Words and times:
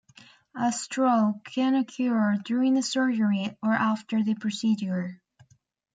A 0.55 0.71
stroke 0.71 1.43
can 1.43 1.75
occur 1.75 2.35
during 2.43 2.81
surgery 2.81 3.55
or 3.61 3.73
after 3.73 4.23
the 4.23 4.33
procedure. 4.33 5.21